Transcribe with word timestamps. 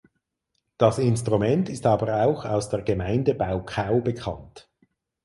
Das 0.79 0.97
Instrument 0.97 1.69
ist 1.69 1.85
aber 1.85 2.25
auch 2.25 2.43
aus 2.43 2.69
der 2.69 2.81
Gemeinde 2.81 3.35
Baucau 3.35 3.99
bekannt. 4.01 4.67